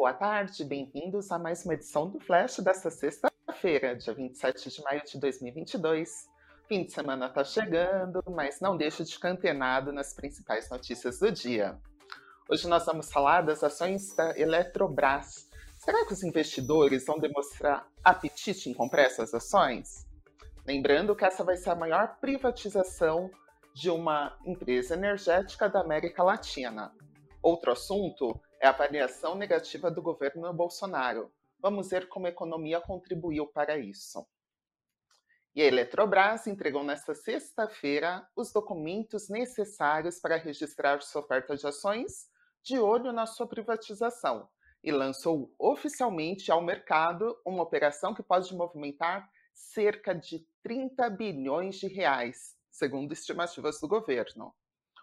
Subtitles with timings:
[0.00, 5.02] Boa tarde, bem-vindos a mais uma edição do Flash desta sexta-feira, dia 27 de maio
[5.04, 6.28] de 2022.
[6.68, 11.32] Fim de semana está chegando, mas não deixe de ficar antenado nas principais notícias do
[11.32, 11.76] dia.
[12.48, 15.50] Hoje nós vamos falar das ações da Eletrobras.
[15.80, 20.06] Será que os investidores vão demonstrar apetite em comprar essas ações?
[20.64, 23.28] Lembrando que essa vai ser a maior privatização
[23.74, 26.92] de uma empresa energética da América Latina.
[27.42, 31.32] Outro assunto é a avaliação negativa do governo Bolsonaro.
[31.58, 34.26] Vamos ver como a economia contribuiu para isso.
[35.54, 42.28] E a Eletrobras entregou nesta sexta-feira os documentos necessários para registrar sua oferta de ações
[42.62, 44.48] de olho na sua privatização
[44.82, 51.88] e lançou oficialmente ao mercado uma operação que pode movimentar cerca de 30 bilhões de
[51.88, 54.54] reais, segundo estimativas do governo.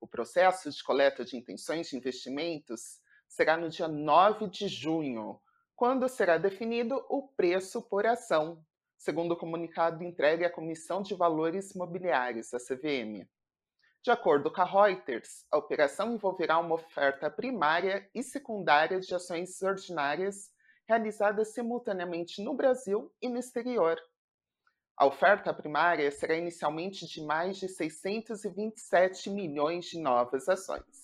[0.00, 5.40] O processo de coleta de intenções de investimentos será no dia 9 de junho,
[5.76, 8.60] quando será definido o preço por ação,
[8.96, 13.28] segundo o comunicado entregue à Comissão de Valores Imobiliários, a CVM.
[14.02, 19.60] De acordo com a Reuters, a operação envolverá uma oferta primária e secundária de ações
[19.62, 20.50] ordinárias
[20.88, 24.00] realizadas simultaneamente no Brasil e no exterior.
[24.96, 30.97] A oferta primária será inicialmente de mais de 627 milhões de novas ações.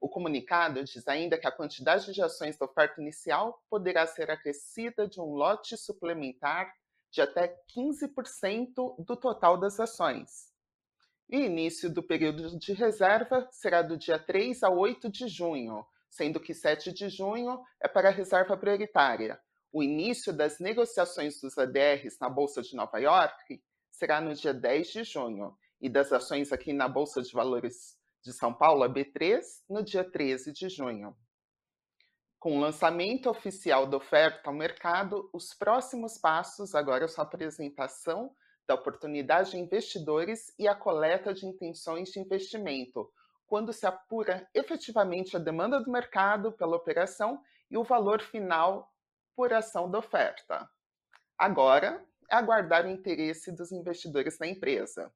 [0.00, 5.06] O comunicado diz ainda que a quantidade de ações da oferta inicial poderá ser acrescida
[5.06, 6.72] de um lote suplementar
[7.10, 10.50] de até 15% do total das ações.
[11.28, 15.86] E o início do período de reserva será do dia 3 a 8 de junho,
[16.08, 19.38] sendo que 7 de junho é para a reserva prioritária.
[19.72, 23.62] O início das negociações dos ADRs na Bolsa de Nova York
[23.92, 28.32] será no dia 10 de junho, e das ações aqui na Bolsa de Valores de
[28.32, 31.16] São Paulo, a B3, no dia 13 de junho.
[32.38, 38.34] Com o lançamento oficial da oferta ao mercado, os próximos passos agora são a apresentação
[38.66, 43.12] da oportunidade de investidores e a coleta de intenções de investimento,
[43.46, 48.90] quando se apura efetivamente a demanda do mercado pela operação e o valor final
[49.34, 50.70] por ação da oferta.
[51.36, 55.12] Agora, é aguardar o interesse dos investidores na empresa.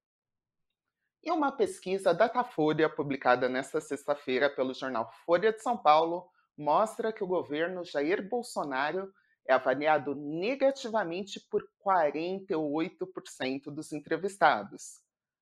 [1.27, 7.25] E uma pesquisa Datafolha, publicada nesta sexta-feira pelo jornal Folha de São Paulo, mostra que
[7.25, 9.11] o governo Jair Bolsonaro
[9.49, 15.01] é avaliado negativamente por 48% dos entrevistados.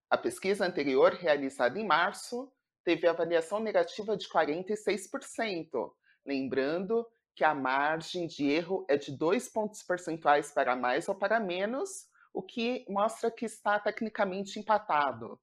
[0.09, 2.49] A pesquisa anterior, realizada em março,
[2.85, 5.91] teve avaliação negativa de 46%,
[6.25, 7.05] lembrando
[7.35, 12.07] que a margem de erro é de dois pontos percentuais para mais ou para menos,
[12.33, 15.41] o que mostra que está tecnicamente empatado.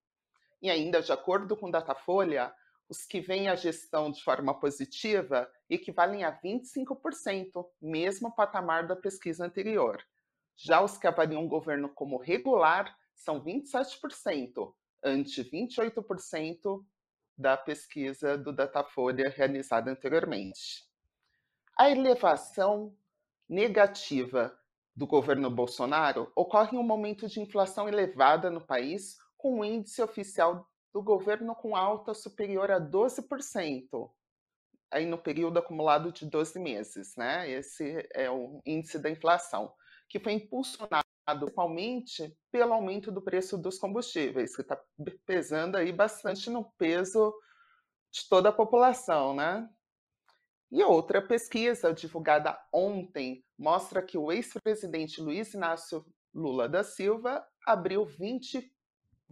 [0.62, 2.54] E ainda, de acordo com Datafolha,
[2.90, 9.46] os que veem a gestão de forma positiva equivalem a 25%, mesmo patamar da pesquisa
[9.46, 10.04] anterior.
[10.56, 16.84] Já os que avaliam o governo como regular são 27%, ante 28%
[17.38, 20.84] da pesquisa do Datafolha realizada anteriormente.
[21.78, 22.94] A elevação
[23.48, 24.54] negativa
[24.94, 30.02] do governo Bolsonaro ocorre em um momento de inflação elevada no país, com o índice
[30.02, 34.12] oficial do governo com alta superior a 12%,
[34.92, 37.50] aí no período acumulado de 12 meses, né?
[37.50, 39.74] Esse é o índice da inflação,
[40.10, 44.78] que foi impulsionado principalmente pelo aumento do preço dos combustíveis, que está
[45.26, 47.34] pesando aí bastante no peso
[48.12, 49.70] de toda a população, né?
[50.72, 58.06] E outra pesquisa divulgada ontem mostra que o ex-presidente Luiz Inácio Lula da Silva abriu
[58.06, 58.70] 20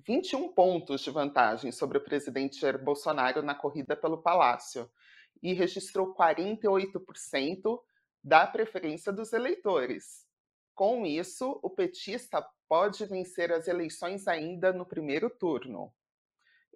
[0.06, 4.90] 21 pontos de vantagem sobre o presidente Jair Bolsonaro na corrida pelo Palácio
[5.42, 7.80] e registrou 48%
[8.24, 10.26] da preferência dos eleitores.
[10.76, 15.92] Com isso, o petista pode vencer as eleições ainda no primeiro turno.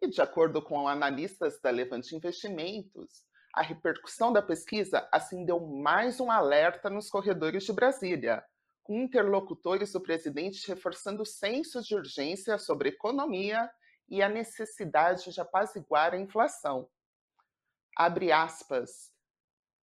[0.02, 3.24] E, de acordo com analistas da Levante Investimentos,
[3.54, 8.44] a repercussão da pesquisa acendeu mais um alerta nos corredores de Brasília,
[8.94, 13.70] interlocutores do presidente reforçando o senso de urgência sobre economia
[14.10, 16.90] e a necessidade de apaziguar a inflação.
[17.98, 19.12] Abre aspas.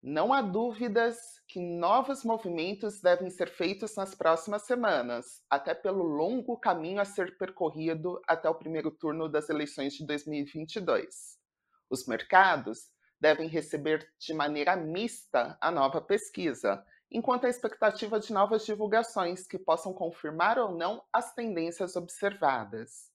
[0.02, 1.18] Não há dúvidas
[1.48, 7.36] que novos movimentos devem ser feitos nas próximas semanas, até pelo longo caminho a ser
[7.36, 11.38] percorrido até o primeiro turno das eleições de 2022.
[11.90, 12.90] Os mercados
[13.20, 19.58] devem receber de maneira mista a nova pesquisa, enquanto a expectativa de novas divulgações que
[19.58, 23.10] possam confirmar ou não as tendências observadas.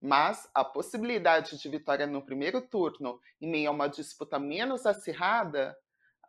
[0.00, 5.76] Mas a possibilidade de vitória no primeiro turno, em meio a uma disputa menos acirrada,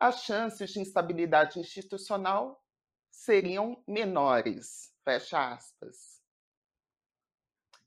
[0.00, 2.62] as chances de instabilidade institucional
[3.10, 4.92] seriam menores.
[5.04, 6.22] Fecha aspas.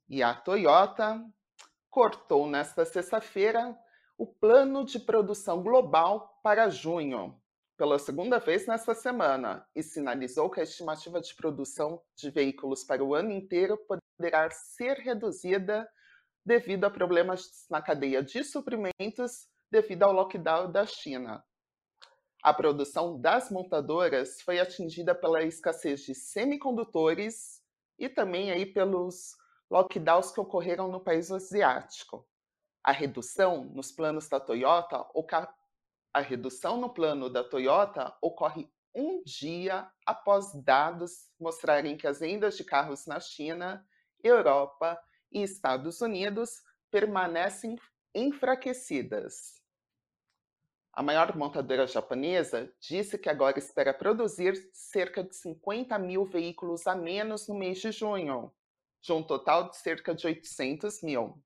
[0.09, 1.23] E a Toyota
[1.89, 3.77] cortou nesta sexta-feira
[4.17, 7.40] o plano de produção global para junho,
[7.81, 13.03] pela segunda vez nesta semana, e sinalizou que a estimativa de produção de veículos para
[13.03, 15.89] o ano inteiro poderá ser reduzida
[16.45, 21.43] devido a problemas na cadeia de suprimentos devido ao lockdown da China.
[22.43, 27.63] A produção das montadoras foi atingida pela escassez de semicondutores
[27.97, 29.35] e também aí pelos
[29.71, 32.29] lockdowns que ocorreram no país asiático.
[32.83, 35.03] A redução nos planos da Toyota,
[36.13, 42.57] a redução no plano da Toyota ocorre um dia após dados mostrarem que as vendas
[42.57, 43.85] de carros na China,
[44.21, 47.79] Europa e Estados Unidos permanecem
[48.13, 49.61] enfraquecidas.
[50.93, 56.93] A maior montadora japonesa disse que agora espera produzir cerca de 50 mil veículos a
[56.93, 58.53] menos no mês de junho,
[59.01, 61.41] de um total de cerca de 800 mil.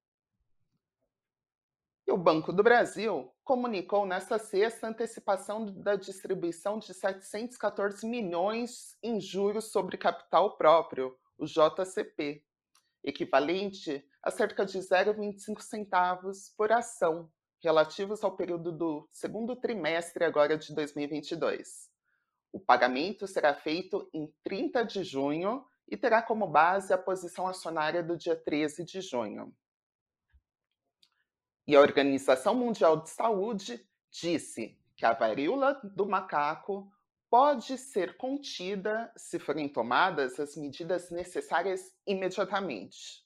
[2.07, 9.21] E o Banco do Brasil comunicou nesta sexta antecipação da distribuição de 714 milhões em
[9.21, 12.43] juros sobre capital próprio, o JCP,
[13.03, 17.31] equivalente a cerca de 0,25 centavos por ação,
[17.61, 21.87] relativos ao período do segundo trimestre agora de 2022.
[22.51, 28.01] O pagamento será feito em 30 de junho e terá como base a posição acionária
[28.01, 29.53] do dia 13 de junho.
[31.67, 36.91] E a Organização Mundial de Saúde disse que a varíola do macaco
[37.27, 43.25] pode ser contida se forem tomadas as medidas necessárias imediatamente.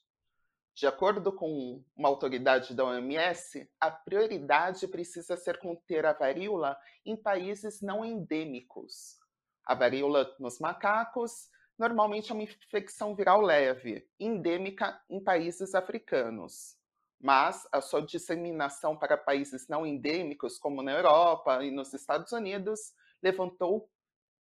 [0.74, 7.14] De acordo com uma autoridade da OMS, a prioridade precisa ser conter a varíola em
[7.14, 9.18] países não endêmicos.
[9.66, 16.79] A varíola nos macacos normalmente é uma infecção viral leve, endêmica em países africanos.
[17.20, 22.94] Mas a sua disseminação para países não endêmicos, como na Europa e nos Estados Unidos,
[23.22, 23.90] levantou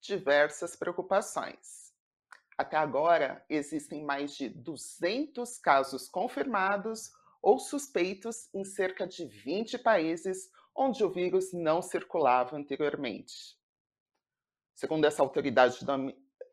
[0.00, 1.92] diversas preocupações.
[2.56, 7.10] Até agora, existem mais de 200 casos confirmados
[7.42, 13.58] ou suspeitos em cerca de 20 países onde o vírus não circulava anteriormente.
[14.74, 15.96] Segundo essa autoridade da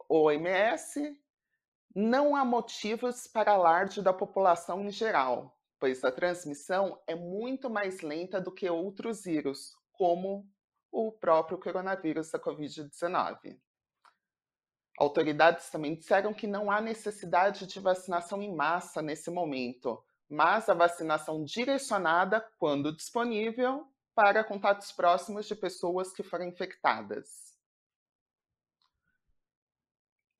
[0.09, 1.21] OMS,
[1.93, 8.01] não há motivos para alarde da população em geral, pois a transmissão é muito mais
[8.01, 10.47] lenta do que outros vírus, como
[10.91, 13.59] o próprio coronavírus da Covid-19.
[14.97, 20.73] Autoridades também disseram que não há necessidade de vacinação em massa nesse momento, mas a
[20.73, 27.54] vacinação direcionada, quando disponível, para contatos próximos de pessoas que foram infectadas.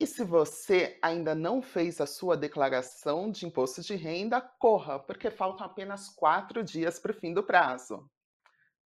[0.06, 5.32] E se você ainda não fez a sua declaração de imposto de renda, corra, porque
[5.32, 8.08] faltam apenas quatro dias para o fim do prazo.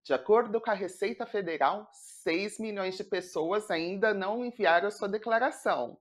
[0.04, 1.88] De acordo com a Receita Federal,
[2.22, 5.98] 6 milhões de pessoas ainda não enviaram sua declaração.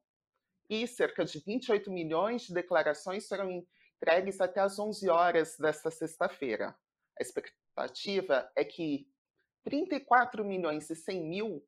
[0.69, 3.49] E cerca de 28 milhões de declarações serão
[3.95, 6.75] entregues até às 11 horas desta sexta-feira.
[7.17, 9.07] A expectativa é que
[9.63, 11.65] 34 milhões e 100 mil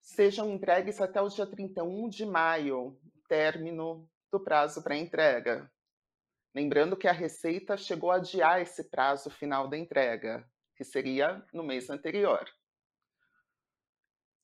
[0.00, 5.70] sejam entregues até o dia 31 de maio, término do prazo para entrega.
[6.54, 11.62] Lembrando que a Receita chegou a adiar esse prazo final da entrega que seria no
[11.62, 12.48] mês anterior.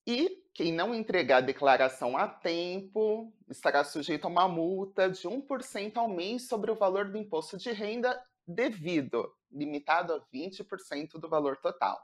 [0.07, 5.97] E quem não entregar a declaração a tempo estará sujeito a uma multa de 1%
[5.97, 11.57] ao mês sobre o valor do imposto de renda devido, limitado a 20% do valor
[11.57, 11.99] total.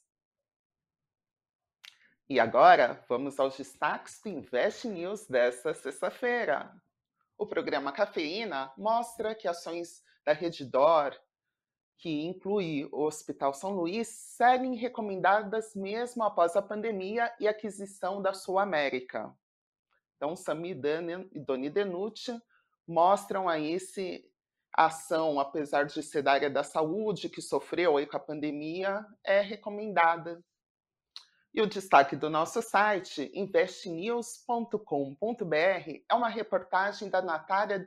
[2.30, 6.72] E agora, vamos aos destaques do Invest News desta sexta-feira.
[7.36, 11.12] O programa Cafeína mostra que ações da Redditor,
[11.98, 18.32] que inclui o Hospital São Luís, seguem recomendadas mesmo após a pandemia e aquisição da
[18.32, 19.36] Sul América.
[20.16, 20.70] Então, Sami
[21.32, 22.40] e Doni Denucci
[22.86, 24.24] mostram aí esse
[24.72, 29.40] ação, apesar de ser da área da saúde, que sofreu aí com a pandemia, é
[29.40, 30.40] recomendada.
[31.52, 37.84] E o destaque do nosso site, investnews.com.br, é uma reportagem da Natália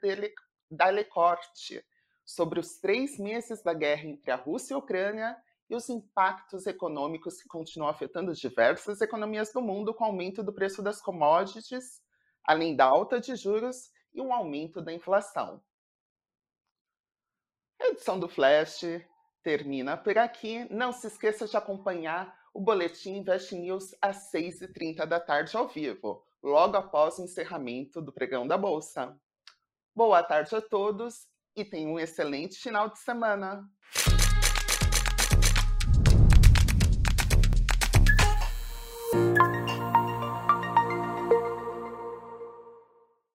[0.70, 1.84] Dalecorte
[2.26, 5.38] sobre os três meses da guerra entre a Rússia e a Ucrânia
[5.70, 10.54] e os impactos econômicos que continuam afetando diversas economias do mundo com o aumento do
[10.54, 12.02] preço das commodities
[12.44, 15.64] além da alta de juros e um aumento da inflação.
[17.82, 18.82] A edição do Flash
[19.42, 20.68] termina por aqui.
[20.70, 26.24] Não se esqueça de acompanhar o Boletim Invest News às 6h30 da tarde ao vivo,
[26.42, 29.18] logo após o encerramento do pregão da Bolsa.
[29.96, 33.68] Boa tarde a todos e tenham um excelente final de semana.